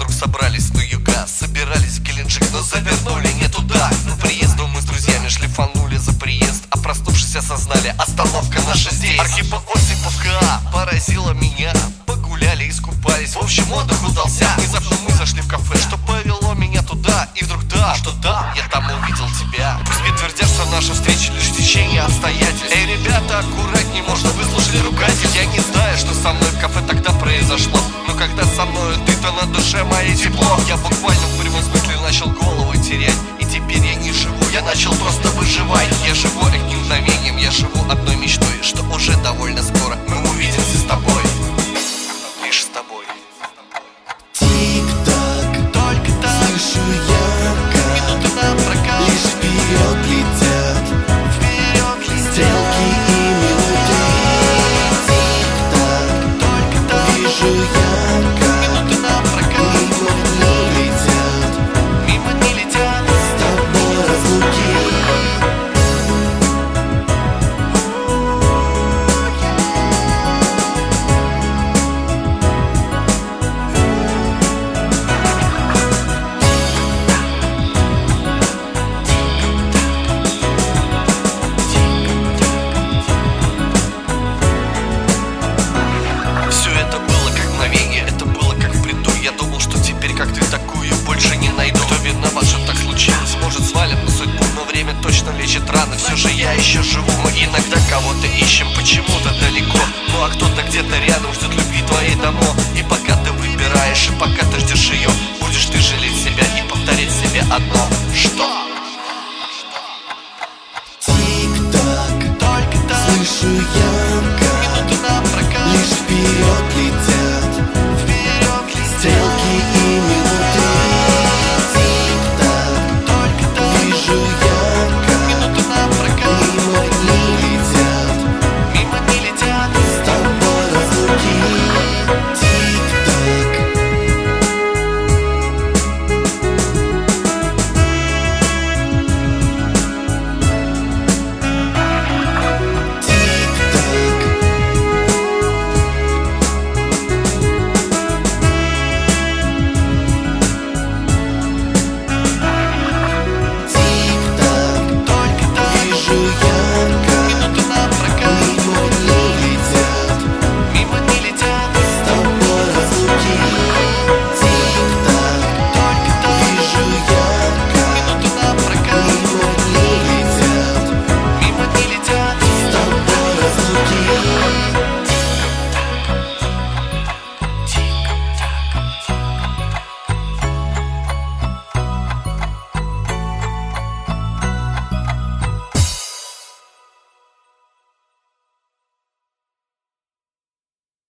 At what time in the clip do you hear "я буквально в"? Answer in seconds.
30.68-31.40